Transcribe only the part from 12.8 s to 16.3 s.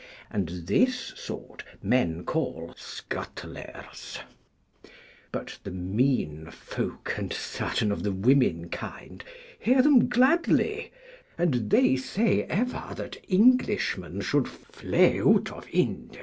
that Englishmen should flee out of Ynde.